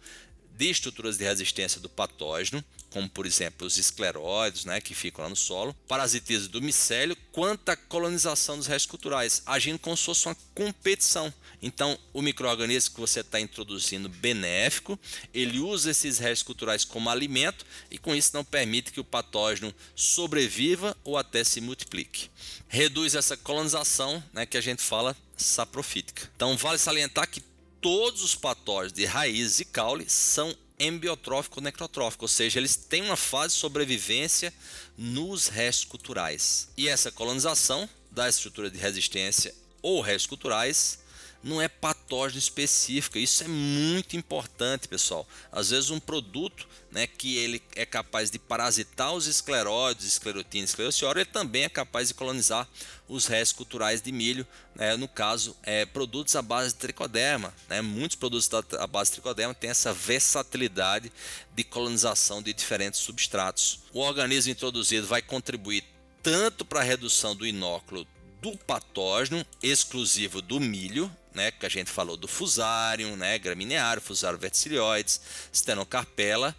[0.58, 5.30] de estruturas de resistência do patógeno, como por exemplo os escleróides, né, que ficam lá
[5.30, 10.28] no solo, parasitismo do micélio, quanto a colonização dos restos culturais, agindo como se fosse
[10.28, 11.34] uma competição.
[11.62, 15.00] Então, o microorganismo que você está introduzindo benéfico,
[15.34, 19.74] ele usa esses restos culturais como alimento e com isso não permite que o patógeno
[19.96, 22.30] sobreviva ou até se multiplique.
[22.68, 26.30] Reduz essa colonização, né, que a gente fala saprofítica.
[26.36, 27.42] Então, vale salientar que
[27.80, 30.56] todos os patógenos de raízes e caule são
[30.88, 34.54] embiotrófico necrotrófico, ou seja, eles têm uma fase de sobrevivência
[34.98, 36.70] nos restos culturais.
[36.78, 41.00] E essa colonização da estrutura de resistência ou restos culturais
[41.44, 43.18] não é patógeno específico.
[43.18, 45.28] Isso é muito importante, pessoal.
[45.52, 51.22] Às vezes um produto, né, que ele é capaz de parasitar os escleróides, esclerotina, esclerociora,
[51.22, 52.68] ele também é capaz de colonizar
[53.08, 57.54] os restos culturais de milho, né, no caso, é, produtos à base de tricoderma.
[57.70, 61.12] Né, muitos produtos à base de tricoderma têm essa versatilidade
[61.56, 63.80] de colonização de diferentes substratos.
[63.94, 65.84] O organismo introduzido vai contribuir
[66.22, 68.06] tanto para a redução do inóculo
[68.42, 74.40] do patógeno exclusivo do milho, né, que a gente falou do fusarium, né, gramineário, fusarium
[74.40, 75.22] verticilioides,
[75.54, 76.56] stenocarpella,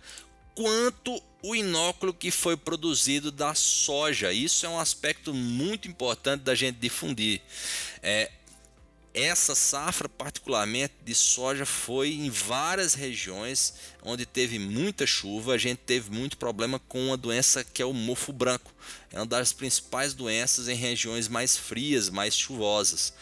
[0.55, 4.33] quanto o inóculo que foi produzido da soja.
[4.33, 7.41] Isso é um aspecto muito importante da gente difundir.
[8.03, 8.31] É,
[9.15, 15.53] essa safra, particularmente de soja, foi em várias regiões onde teve muita chuva.
[15.55, 18.73] A gente teve muito problema com uma doença que é o mofo branco.
[19.11, 23.12] É uma das principais doenças em regiões mais frias, mais chuvosas.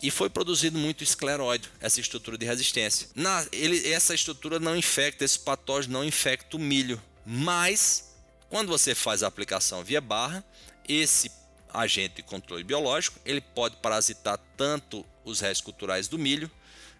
[0.00, 3.08] E foi produzido muito escleróide, essa estrutura de resistência.
[3.14, 7.02] Na, ele, essa estrutura não infecta, esse patógeno não infecta o milho.
[7.26, 8.14] Mas,
[8.48, 10.44] quando você faz a aplicação via barra,
[10.88, 11.30] esse
[11.72, 16.50] agente de controle biológico, ele pode parasitar tanto os restos culturais do milho,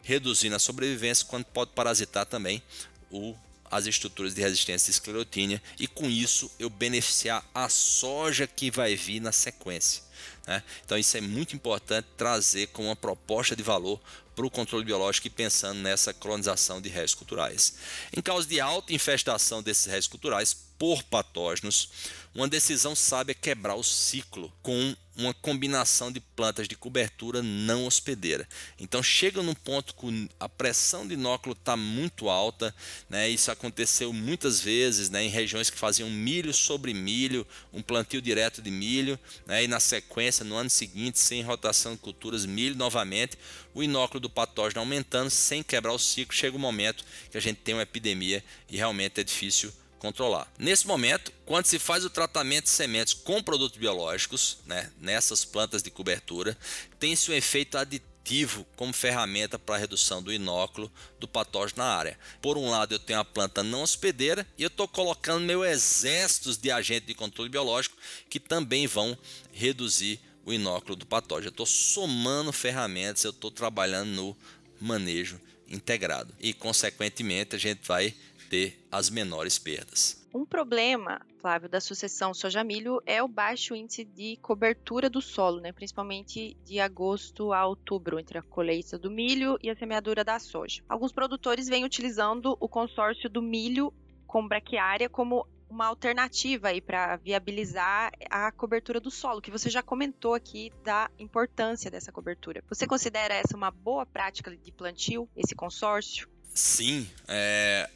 [0.02, 2.62] reduzindo a sobrevivência, quanto pode parasitar também
[3.10, 3.34] o,
[3.70, 9.20] as estruturas de resistência esclerotínia e com isso eu beneficiar a soja que vai vir
[9.20, 10.02] na sequência.
[10.46, 10.62] Né?
[10.84, 14.00] Então isso é muito importante trazer como uma proposta de valor
[14.34, 17.74] para o controle biológico e pensando nessa colonização de restos culturais.
[18.16, 21.90] Em caso de alta infestação desses restos culturais por patógenos,
[22.34, 27.84] uma decisão sábia é quebrar o ciclo com uma combinação de plantas de cobertura não
[27.84, 28.48] hospedeira.
[28.78, 32.72] Então chega num ponto que a pressão de inóculo está muito alta,
[33.10, 33.28] né?
[33.28, 35.24] Isso aconteceu muitas vezes, né?
[35.24, 39.64] Em regiões que faziam milho sobre milho, um plantio direto de milho, né?
[39.64, 43.36] E na sequência, no ano seguinte, sem rotação de culturas, milho novamente,
[43.74, 46.36] o inóculo do patógeno aumentando sem quebrar o ciclo.
[46.36, 50.50] Chega o um momento que a gente tem uma epidemia e realmente é difícil controlar.
[50.58, 55.82] Nesse momento, quando se faz o tratamento de sementes com produtos biológicos, né, nessas plantas
[55.82, 56.56] de cobertura,
[56.98, 62.18] tem-se um efeito aditivo como ferramenta para a redução do inóculo do patógeno na área.
[62.42, 66.56] Por um lado, eu tenho a planta não hospedeira e eu estou colocando meu exército
[66.56, 67.96] de agentes de controle biológico
[68.28, 69.16] que também vão
[69.52, 71.48] reduzir o inóculo do patógeno.
[71.48, 74.36] Eu estou somando ferramentas, eu estou trabalhando no
[74.80, 78.14] manejo integrado e, consequentemente, a gente vai
[78.48, 80.26] ter as menores perdas.
[80.34, 85.72] Um problema, Flávio, da sucessão soja-milho é o baixo índice de cobertura do solo, né?
[85.72, 90.82] principalmente de agosto a outubro, entre a colheita do milho e a semeadura da soja.
[90.88, 93.92] Alguns produtores vêm utilizando o consórcio do milho
[94.26, 99.82] com braquiária como uma alternativa aí para viabilizar a cobertura do solo, que você já
[99.82, 102.62] comentou aqui da importância dessa cobertura.
[102.68, 106.28] Você considera essa uma boa prática de plantio, esse consórcio?
[106.54, 107.88] Sim, é,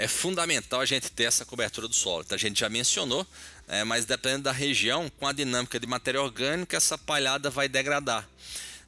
[0.00, 2.22] é fundamental a gente ter essa cobertura do solo.
[2.22, 3.26] Então, a gente já mencionou,
[3.68, 8.26] é, mas dependendo da região, com a dinâmica de matéria orgânica, essa palhada vai degradar.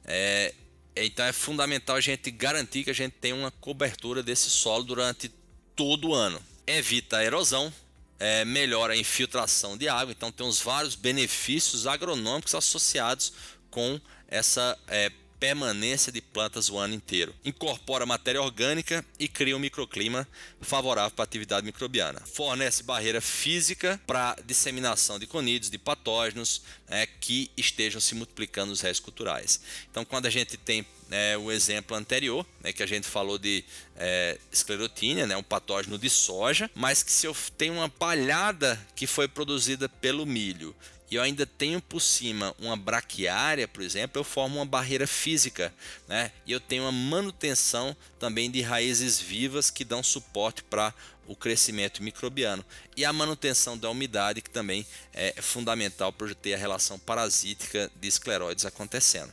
[0.05, 0.55] É,
[0.95, 5.29] então é fundamental a gente garantir que a gente tem uma cobertura desse solo durante
[5.75, 6.41] todo o ano.
[6.65, 7.71] Evita a erosão,
[8.19, 13.33] é, melhora a infiltração de água, então tem uns vários benefícios agronômicos associados
[13.69, 15.11] com essa é,
[15.43, 17.35] permanência de plantas o ano inteiro.
[17.43, 20.25] Incorpora matéria orgânica e cria um microclima
[20.61, 22.21] favorável para a atividade microbiana.
[22.21, 28.79] Fornece barreira física para disseminação de conídeos, de patógenos né, que estejam se multiplicando nos
[28.79, 29.59] restos culturais.
[29.91, 33.65] Então, quando a gente tem né, o exemplo anterior, né, que a gente falou de
[33.97, 39.05] é, esclerotínia, né, um patógeno de soja, mas que se eu tenho uma palhada que
[39.05, 40.73] foi produzida pelo milho
[41.13, 45.71] e eu ainda tenho por cima uma braquiária, por exemplo, eu formo uma barreira física,
[46.07, 46.31] né?
[46.43, 50.91] E eu tenho uma manutenção também de raízes vivas que dão suporte para
[51.27, 52.65] o crescimento microbiano
[52.97, 58.07] e a manutenção da umidade, que também é fundamental para ter a relação parasítica de
[58.07, 59.31] escleróides acontecendo.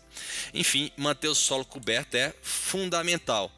[0.53, 3.51] Enfim, manter o solo coberto é fundamental,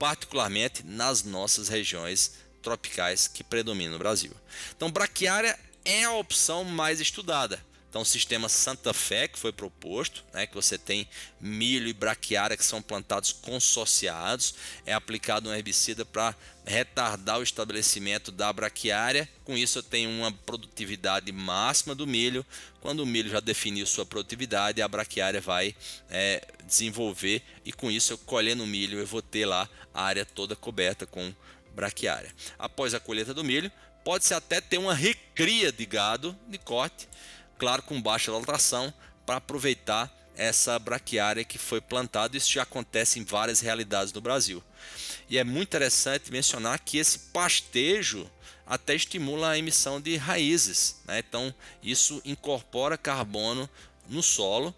[0.00, 4.32] particularmente nas nossas regiões tropicais que predominam no Brasil.
[4.76, 7.67] Então, braquiária é a opção mais estudada.
[7.88, 11.08] Então, o sistema Santa Fé, que foi proposto, né, que você tem
[11.40, 16.34] milho e braquiária que são plantados consorciados, é aplicado um herbicida para
[16.66, 19.26] retardar o estabelecimento da braquiária.
[19.42, 22.44] Com isso, eu tenho uma produtividade máxima do milho.
[22.80, 25.74] Quando o milho já definiu sua produtividade, a braquiária vai
[26.10, 30.26] é, desenvolver, e com isso, eu colhendo o milho, eu vou ter lá a área
[30.26, 31.34] toda coberta com
[31.74, 32.34] braquiária.
[32.58, 33.72] Após a colheita do milho,
[34.04, 37.08] pode-se até ter uma recria de gado de corte
[37.58, 38.92] claro, com baixa lotação,
[39.26, 42.36] para aproveitar essa braquiária que foi plantada.
[42.36, 44.62] Isso já acontece em várias realidades do Brasil.
[45.28, 48.30] E é muito interessante mencionar que esse pastejo
[48.64, 50.96] até estimula a emissão de raízes.
[51.06, 51.18] Né?
[51.18, 53.68] Então, isso incorpora carbono
[54.08, 54.74] no solo.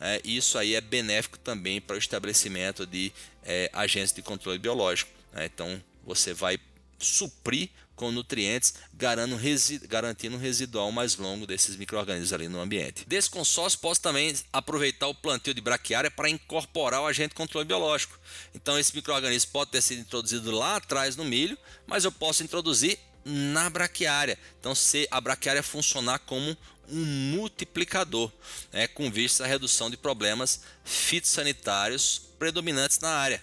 [0.00, 0.20] Né?
[0.24, 3.12] E isso aí é benéfico também para o estabelecimento de
[3.44, 5.10] é, agentes de controle biológico.
[5.32, 5.46] Né?
[5.46, 6.58] Então, você vai
[6.98, 13.04] suprir com nutrientes, garantindo um residual mais longo desses micro-organismos ali no ambiente.
[13.06, 18.18] Desse consórcio, posso também aproveitar o plantio de braquiária para incorporar o agente controle biológico.
[18.54, 22.98] Então, esse micro-organismo pode ter sido introduzido lá atrás no milho, mas eu posso introduzir
[23.24, 24.38] na braquiária.
[24.60, 26.56] Então, se a braquiária funcionar como
[26.88, 28.30] um multiplicador,
[28.72, 33.42] né, com vista à redução de problemas fitossanitários predominantes na área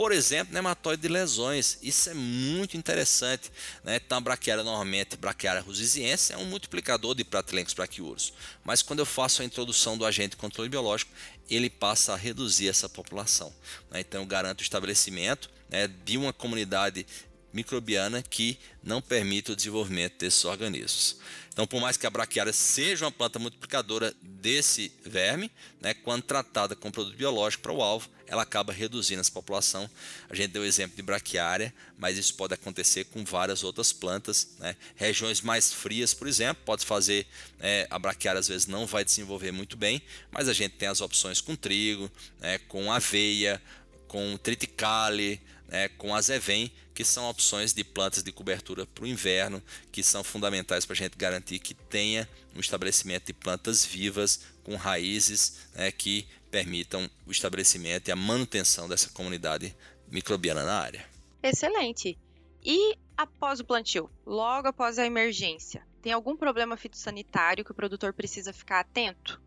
[0.00, 1.76] por exemplo, nematóide de lesões.
[1.82, 3.52] Isso é muito interessante.
[3.84, 4.00] Né?
[4.02, 8.32] Então, a braquiária, normalmente, braquiária rusiziense, é um multiplicador de Pratilencos braquiuros.
[8.64, 11.12] Mas quando eu faço a introdução do agente de controle biológico,
[11.50, 13.52] ele passa a reduzir essa população.
[13.90, 14.00] Né?
[14.00, 17.06] Então, eu garanto o estabelecimento né, de uma comunidade
[17.52, 21.18] microbiana que não permite o desenvolvimento desses organismos.
[21.52, 26.74] Então, por mais que a braquiária seja uma planta multiplicadora desse verme, né, quando tratada
[26.74, 29.90] com produto biológico para o alvo, ela acaba reduzindo essa população.
[30.28, 34.50] A gente deu o exemplo de braquiária, mas isso pode acontecer com várias outras plantas.
[34.60, 34.76] Né?
[34.94, 37.26] Regiões mais frias, por exemplo, pode fazer
[37.58, 41.00] é, a braquiária às vezes não vai desenvolver muito bem, mas a gente tem as
[41.00, 43.60] opções com trigo, né, com aveia,
[44.06, 49.60] com triticale, né, com azevém, que são opções de plantas de cobertura para o inverno,
[49.90, 54.76] que são fundamentais para a gente garantir que tenha um estabelecimento de plantas vivas com
[54.76, 59.74] raízes né, que permitam o estabelecimento e a manutenção dessa comunidade
[60.10, 61.04] microbiana na área.
[61.42, 62.18] Excelente.
[62.64, 68.12] E após o plantio, logo após a emergência, tem algum problema fitossanitário que o produtor
[68.12, 69.40] precisa ficar atento?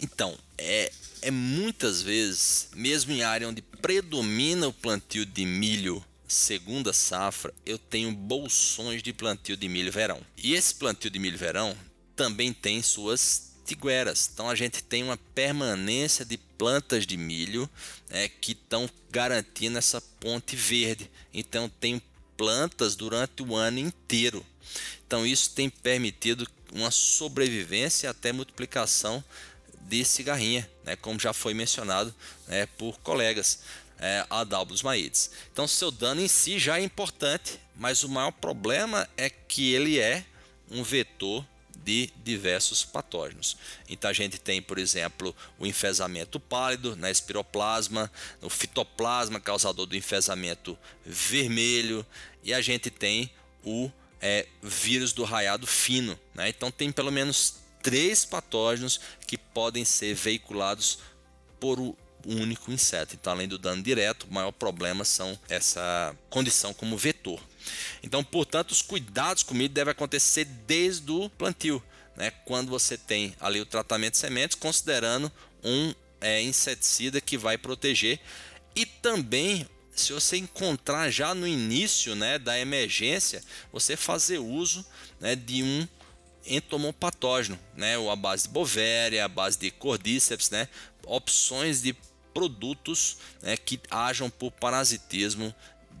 [0.00, 0.92] Então, é,
[1.22, 7.78] é muitas vezes, mesmo em área onde predomina o plantio de milho segunda safra, eu
[7.78, 10.20] tenho bolsões de plantio de milho verão.
[10.36, 11.76] E esse plantio de milho verão
[12.16, 14.30] também tem suas tigueras.
[14.32, 17.68] Então a gente tem uma permanência de plantas de milho
[18.10, 21.10] é, que estão garantindo essa ponte verde.
[21.32, 22.00] Então tem
[22.36, 24.44] plantas durante o ano inteiro.
[25.06, 29.22] Então isso tem permitido uma sobrevivência e até multiplicação
[29.82, 32.14] de cigarrinha, né, como já foi mencionado
[32.48, 33.60] né, por colegas
[33.98, 34.26] é,
[34.82, 35.30] maides.
[35.52, 39.98] Então seu dano em si já é importante, mas o maior problema é que ele
[39.98, 40.24] é
[40.70, 41.46] um vetor
[41.84, 43.56] de diversos patógenos.
[43.88, 48.10] Então a gente tem, por exemplo, o enfesamento pálido na espiroplasma,
[48.40, 52.04] o fitoplasma causador do enfesamento vermelho,
[52.42, 53.30] e a gente tem
[53.62, 56.18] o é, vírus do raiado fino.
[56.34, 56.48] Né?
[56.48, 60.98] Então tem pelo menos três patógenos que podem ser veiculados
[61.60, 61.94] por um
[62.26, 63.14] único inseto.
[63.14, 67.38] Então, além do dano direto, o maior problema são essa condição como vetor.
[68.02, 71.82] Então, portanto, os cuidados com milho devem acontecer desde o plantio,
[72.16, 72.30] né?
[72.44, 75.30] quando você tem ali o tratamento de sementes, considerando
[75.62, 78.20] um é, inseticida que vai proteger.
[78.74, 83.42] E também se você encontrar já no início né, da emergência,
[83.72, 84.84] você fazer uso
[85.20, 85.88] né, de um
[86.46, 90.68] entomopatógeno, né, ou a base de bovéria, a base de cordíceps, né,
[91.06, 91.96] opções de
[92.34, 95.54] produtos né, que ajam por parasitismo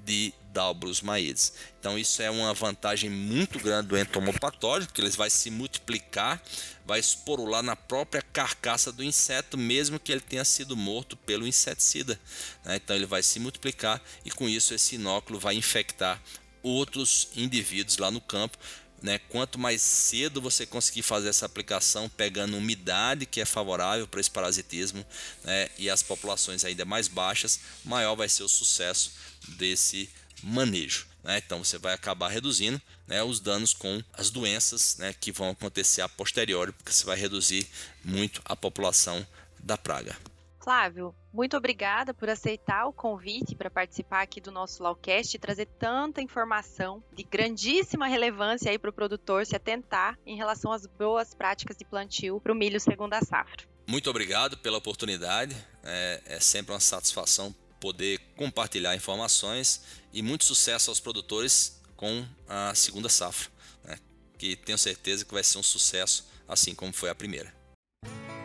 [0.04, 1.52] de Dalbrus maides.
[1.80, 6.40] Então isso é uma vantagem muito grande do entomopatógeno, que ele vai se multiplicar,
[6.86, 12.18] vai esporular na própria carcaça do inseto, mesmo que ele tenha sido morto pelo inseticida.
[12.64, 12.76] Né?
[12.76, 16.22] Então ele vai se multiplicar e com isso esse inóculo vai infectar
[16.62, 18.56] outros indivíduos lá no campo,
[19.02, 19.18] né?
[19.28, 24.30] Quanto mais cedo você conseguir fazer essa aplicação, pegando umidade que é favorável para esse
[24.30, 25.04] parasitismo
[25.42, 25.68] né?
[25.76, 29.12] e as populações ainda mais baixas, maior vai ser o sucesso
[29.58, 30.08] desse
[30.44, 31.06] manejo.
[31.22, 31.38] Né?
[31.38, 36.02] Então você vai acabar reduzindo né, os danos com as doenças né, que vão acontecer
[36.02, 37.66] a posteriori, porque você vai reduzir
[38.04, 39.26] muito a população
[39.58, 40.16] da praga.
[40.62, 45.66] Flávio, muito obrigada por aceitar o convite para participar aqui do nosso Lawcast e trazer
[45.66, 51.34] tanta informação de grandíssima relevância aí para o produtor se atentar em relação às boas
[51.34, 53.64] práticas de plantio para o milho segunda safra.
[53.86, 55.54] Muito obrigado pela oportunidade.
[55.82, 57.54] É, é sempre uma satisfação
[57.84, 63.50] poder compartilhar informações e muito sucesso aos produtores com a segunda safra,
[63.84, 63.98] né?
[64.38, 67.52] que tenho certeza que vai ser um sucesso, assim como foi a primeira.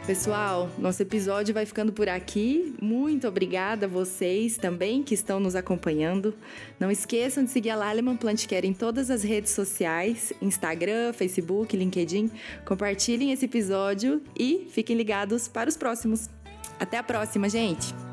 [0.05, 2.75] Pessoal, nosso episódio vai ficando por aqui.
[2.81, 6.35] Muito obrigada a vocês também que estão nos acompanhando.
[6.77, 12.29] Não esqueçam de seguir a Laleman Plantcare em todas as redes sociais: Instagram, Facebook, LinkedIn.
[12.65, 16.29] Compartilhem esse episódio e fiquem ligados para os próximos.
[16.77, 18.08] Até a próxima, gente!